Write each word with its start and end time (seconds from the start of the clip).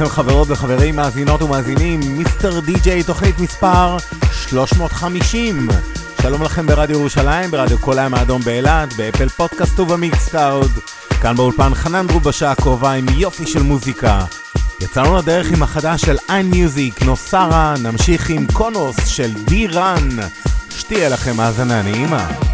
לכם 0.00 0.10
חברות 0.10 0.50
וחברים, 0.50 0.96
מאזינות 0.96 1.42
ומאזינים, 1.42 2.00
מיסטר 2.00 2.60
די-ג'יי, 2.60 3.02
תוכנית 3.02 3.38
מספר 3.38 3.96
350. 4.32 5.68
שלום 6.22 6.42
לכם 6.42 6.66
ברדיו 6.66 6.98
ירושלים, 6.98 7.50
ברדיו 7.50 7.78
כל 7.78 7.98
הים 7.98 8.14
האדום 8.14 8.42
באילת, 8.42 8.92
באפל 8.92 9.28
פודקאסט 9.28 9.80
ובמיקסקאוד. 9.80 10.70
כאן 11.22 11.36
באולפן 11.36 11.74
חנן 11.74 12.06
דרוב 12.06 12.22
בשעה 12.22 12.52
הקרובה 12.52 12.92
עם 12.92 13.06
יופי 13.08 13.46
של 13.46 13.62
מוזיקה. 13.62 14.24
יצאנו 14.80 15.16
לדרך 15.16 15.50
עם 15.50 15.62
החדש 15.62 16.00
של 16.00 16.16
איין 16.28 16.50
מיוזיק, 16.50 17.02
נוסרה, 17.02 17.74
נמשיך 17.82 18.30
עם 18.30 18.46
קונוס 18.52 19.06
של 19.06 19.34
די 19.44 19.66
רן. 19.66 20.08
שתהיה 20.70 21.08
לכם 21.08 21.40
האזנה 21.40 21.82
נעימה. 21.82 22.49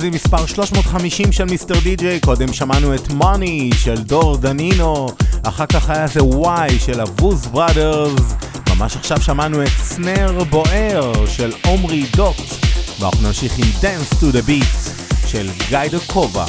לתוכנית 0.00 0.24
מספר 0.24 0.46
350 0.46 1.32
של 1.32 1.44
מיסטר 1.44 1.80
די.ג'יי, 1.82 2.20
קודם 2.20 2.52
שמענו 2.52 2.94
את 2.94 3.12
מאני 3.12 3.70
של 3.74 3.94
דור 3.94 4.36
דנינו, 4.36 5.06
אחר 5.42 5.66
כך 5.66 5.90
היה 5.90 6.06
זה 6.06 6.24
וואי 6.24 6.78
של 6.78 7.00
הבוז 7.00 7.46
בראדרס, 7.46 8.34
ממש 8.70 8.96
עכשיו 8.96 9.20
שמענו 9.20 9.62
את 9.62 9.68
סנר 9.82 10.44
בוער 10.50 11.26
של 11.26 11.52
עומרי 11.66 12.06
דוקט, 12.16 12.66
ואנחנו 13.00 13.26
נמשיך 13.26 13.58
עם 13.58 13.64
Dance 13.80 14.14
to 14.14 14.34
the 14.34 14.48
Beat 14.48 14.90
של 15.26 15.50
גיידו 15.68 15.98
קובה. 16.06 16.44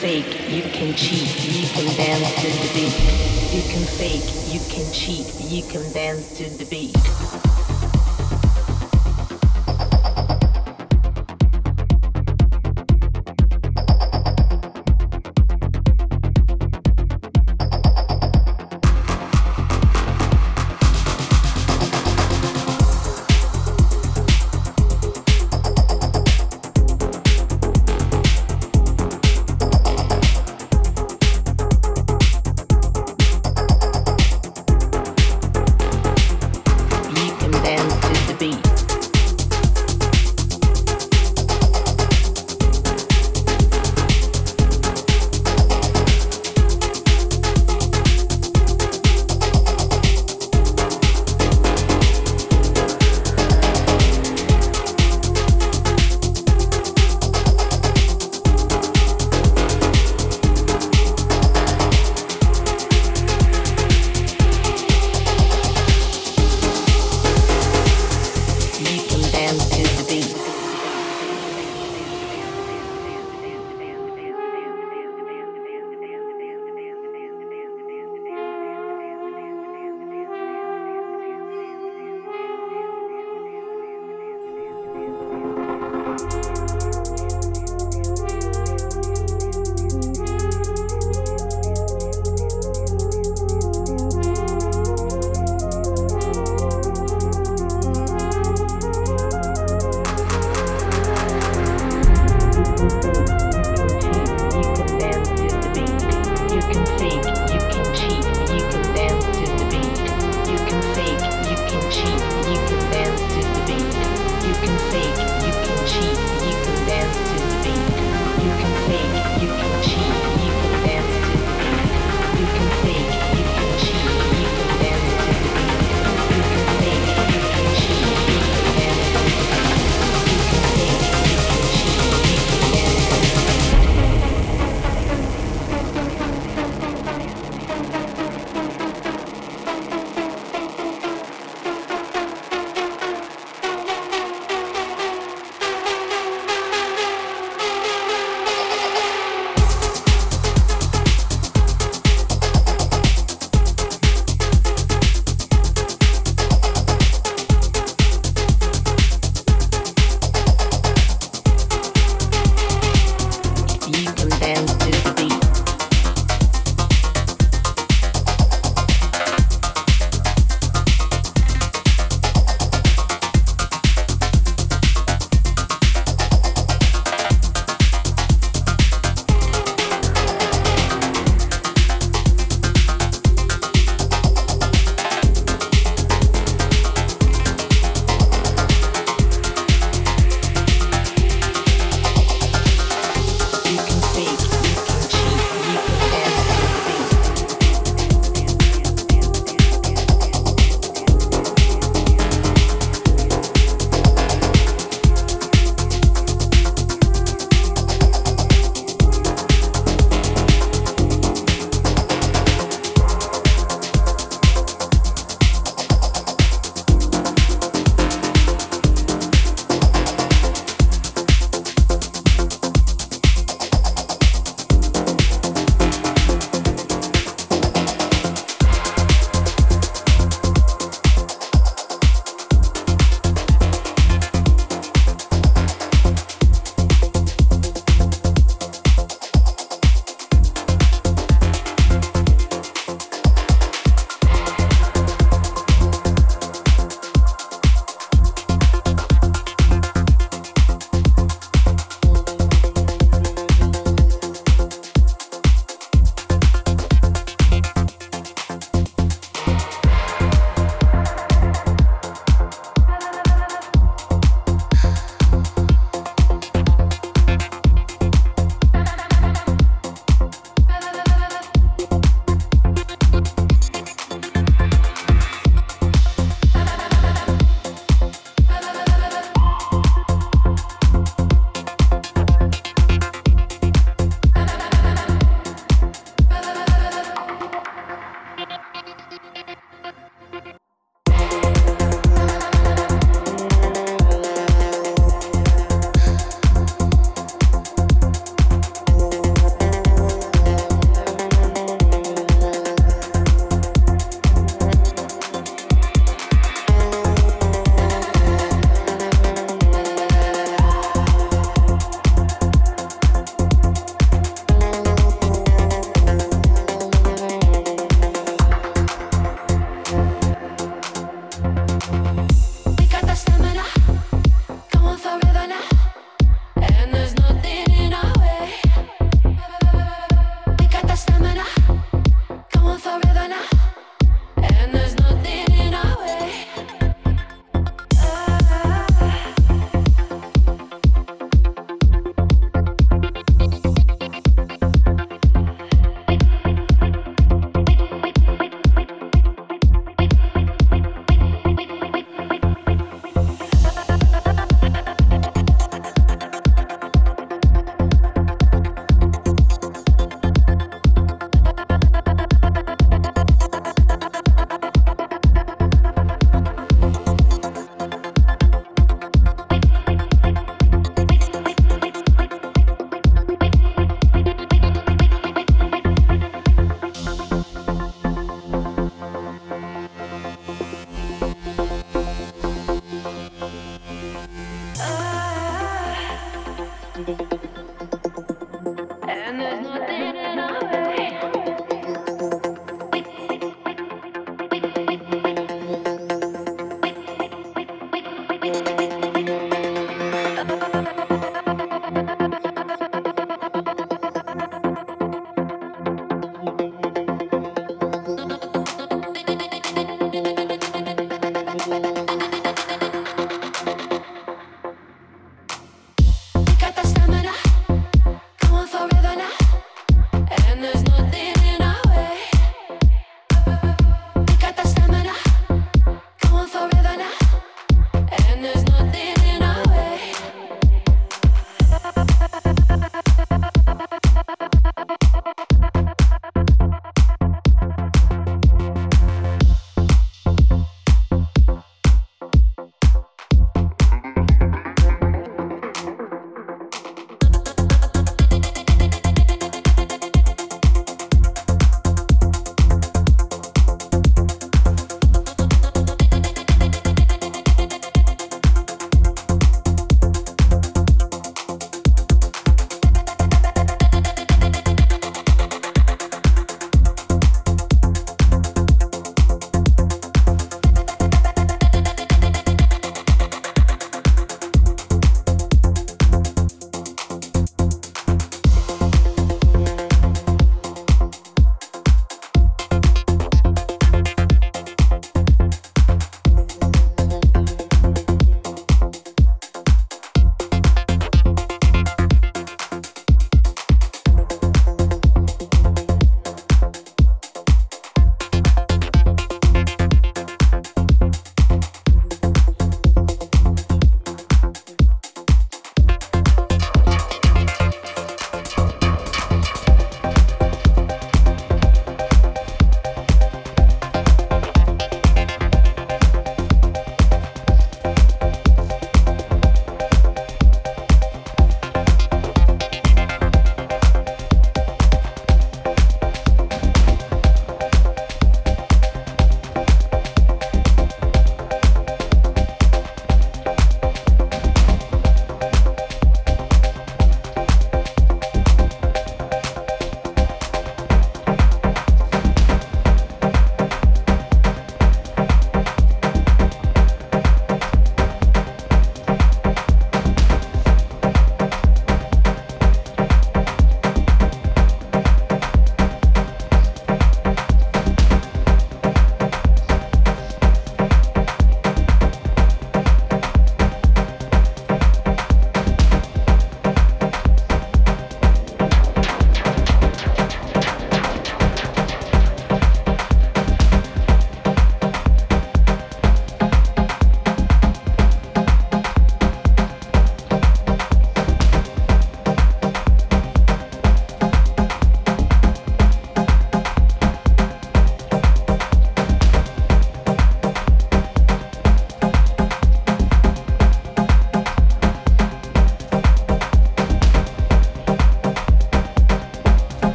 fake, 0.00 0.48
you 0.48 0.62
can 0.62 0.94
cheat, 0.94 1.28
you 1.44 1.66
can 1.70 1.96
dance 1.96 2.32
to 2.36 2.46
the 2.46 2.72
beat. 2.72 2.94
You 3.52 3.62
can 3.62 3.84
fake, 3.98 4.22
you 4.52 4.60
can 4.70 4.92
cheat, 4.92 5.26
you 5.50 5.62
can 5.64 5.92
dance 5.92 6.38
to 6.38 6.44
the 6.56 6.64
beat. 6.66 7.17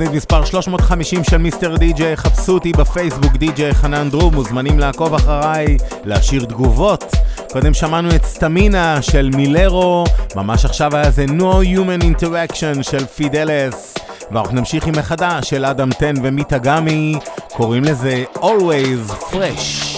תוכנית 0.00 0.16
מספר 0.16 0.44
350 0.44 1.24
של 1.24 1.36
מיסטר 1.36 1.76
די.ג'יי, 1.76 2.16
חפשו 2.16 2.52
אותי 2.52 2.72
בפייסבוק 2.72 3.36
די.ג'יי 3.36 3.74
חנן 3.74 4.10
דרום, 4.10 4.34
מוזמנים 4.34 4.78
לעקוב 4.78 5.14
אחריי, 5.14 5.76
להשאיר 6.04 6.44
תגובות. 6.44 7.04
קודם 7.52 7.74
שמענו 7.74 8.08
את 8.14 8.24
סטמינה 8.24 9.02
של 9.02 9.30
מילרו, 9.36 10.04
ממש 10.36 10.64
עכשיו 10.64 10.96
היה 10.96 11.10
זה 11.10 11.24
No 11.24 11.54
Human 11.74 12.02
Interaction 12.04 12.82
של 12.82 13.06
פידלס. 13.06 13.94
ואנחנו 14.30 14.56
נמשיך 14.56 14.86
עם 14.86 14.94
מחדש 14.98 15.50
של 15.50 15.64
אדם 15.64 15.92
טן 15.92 16.14
ומיטה 16.22 16.58
גמי, 16.58 17.18
קוראים 17.52 17.84
לזה 17.84 18.24
Always 18.36 19.12
Fresh. 19.32 19.89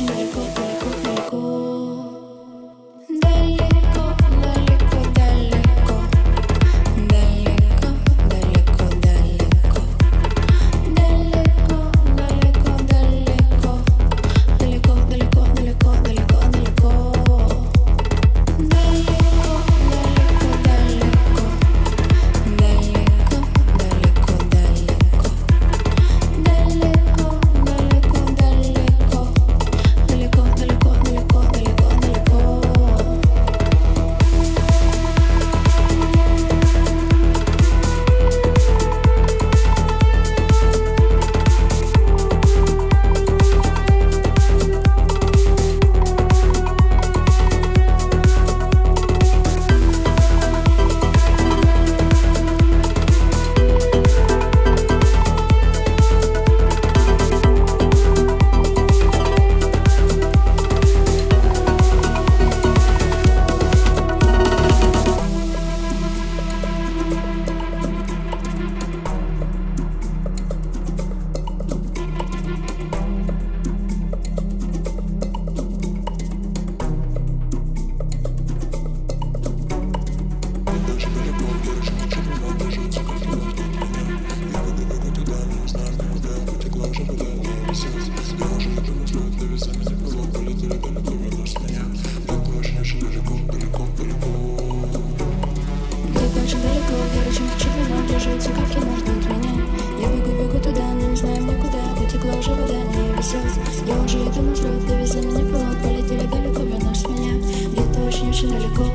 watching 0.00 0.18
you 0.18 0.32
go 0.32 0.48
down. 0.54 0.67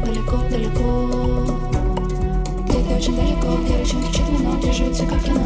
далеко, 0.05 0.37
далеко. 0.49 1.09
Где-то 2.67 2.95
очень 2.95 3.15
далеко, 3.15 3.57
где 3.63 3.75
очень 3.81 4.01
кричит 4.03 4.29
минут, 4.29 4.63
я 4.63 4.73
живу 4.73 4.91
как 5.07 5.27
я 5.27 5.42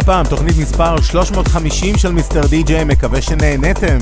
להפעם, 0.00 0.26
תוכנית 0.26 0.56
מספר 0.56 1.02
350 1.02 1.98
של 1.98 2.12
Mr. 2.12 2.46
DJ, 2.46 2.84
מקווה 2.84 3.22
שנהנתם. 3.22 3.98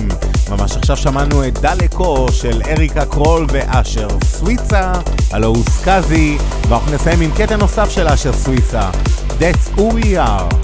ממש 0.50 0.76
עכשיו 0.76 0.96
שמענו 0.96 1.48
את 1.48 1.58
דלקו 1.58 2.26
של 2.32 2.62
אריקה 2.66 3.04
קרול 3.04 3.46
ואשר 3.48 4.08
סוויסה, 4.24 4.92
הלוא 5.30 5.48
הוא 5.48 5.64
סקאזי, 5.70 6.38
ואנחנו 6.68 6.92
נסיים 6.92 7.20
עם 7.20 7.30
קטע 7.36 7.56
נוסף 7.56 7.90
של 7.90 8.08
אשר 8.08 8.32
סוויסה, 8.32 8.90
That's 9.40 9.78
who 9.78 9.80
we 9.80 10.04
are. 10.04 10.54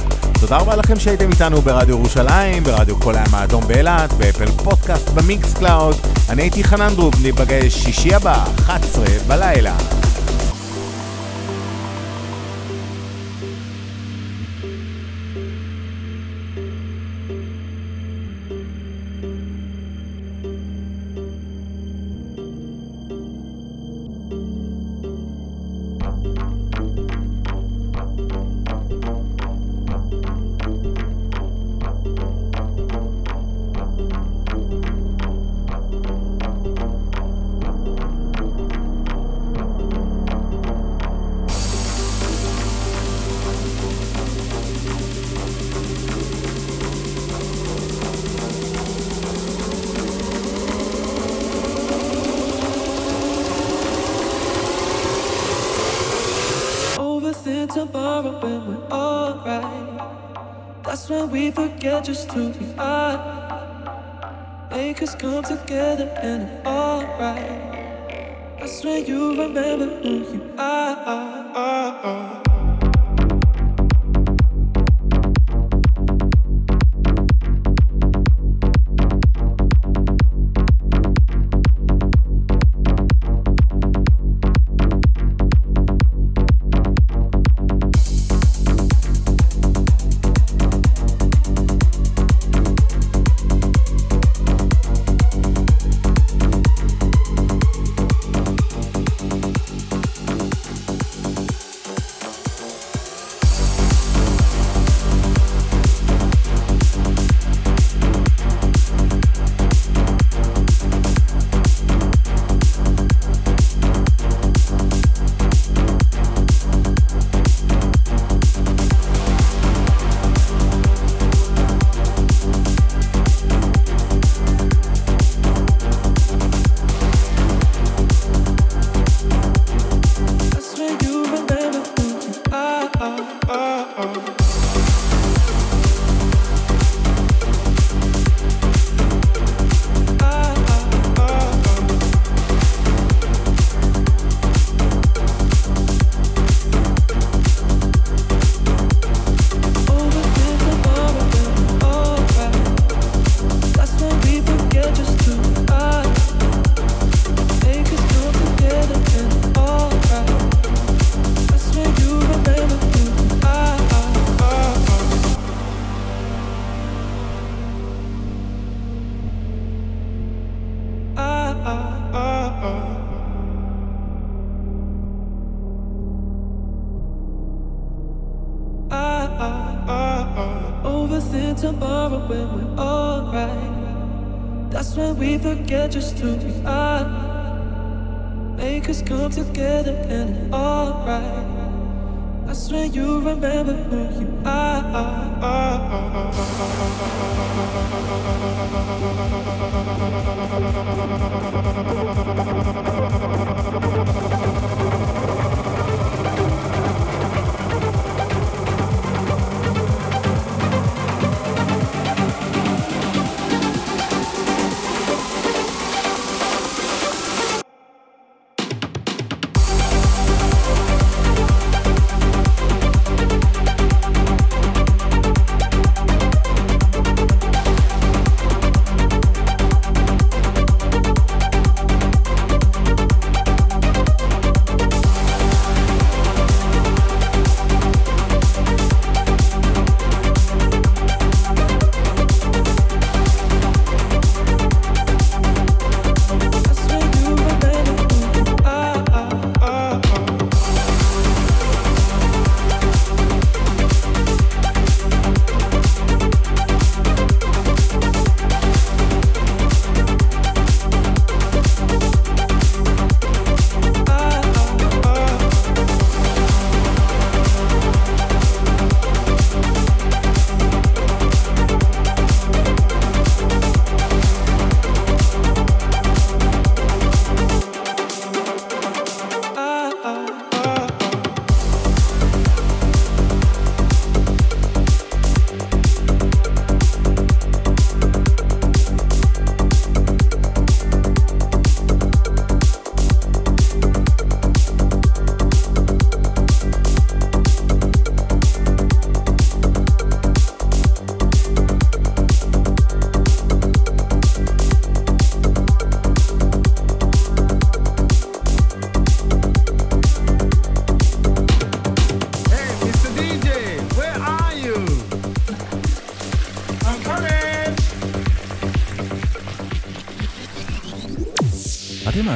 תודה 0.41 0.57
רבה 0.57 0.77
לכם 0.77 1.01
שהייתם 1.01 1.31
איתנו 1.31 1.63
ברדיו 1.63 1.97
ירושלים, 1.97 2.65
ברדיו 2.65 3.01
כל 3.01 3.17
הים 3.17 3.35
האדום 3.35 3.67
באילת, 3.67 4.13
ב 4.13 4.19
Apple 4.19 4.51
Podcast, 4.51 5.11
ב 5.11 5.55
Mixcloud. 5.55 5.97
אני 6.29 6.43
הייתי 6.43 6.65
חנן 6.65 6.95
דרוב, 6.95 7.15
ניפגש 7.23 7.75
שישי 7.75 8.15
הבא, 8.15 8.45
11 8.59 9.05
בלילה. 9.27 10.04
us 62.15 62.25
to 62.27 62.53
be 62.53 62.67
odd. 62.79 63.51
Make 64.71 65.03
us 65.03 65.17
come 65.17 65.43
together 65.43 66.07
and 66.23 66.65
alright. 66.65 67.73
I 68.63 68.67
swear 68.67 69.01
you 69.01 69.43
remember 69.43 69.87
who 70.01 70.11
you 70.33 70.44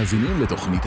מאזינים 0.09 0.43
לתוכנית 0.43 0.87